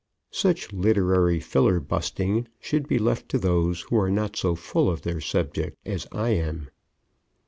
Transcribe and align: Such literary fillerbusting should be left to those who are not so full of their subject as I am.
Such 0.31 0.73
literary 0.73 1.39
fillerbusting 1.39 2.47
should 2.59 2.87
be 2.87 2.97
left 2.97 3.29
to 3.29 3.37
those 3.37 3.81
who 3.81 3.99
are 3.99 4.09
not 4.09 4.35
so 4.35 4.55
full 4.55 4.89
of 4.89 5.03
their 5.03 5.21
subject 5.21 5.77
as 5.85 6.07
I 6.11 6.29
am. 6.29 6.71